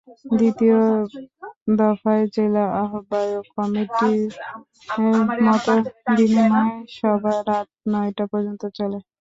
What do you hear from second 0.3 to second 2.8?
দ্বিতীয় দফায় জেলা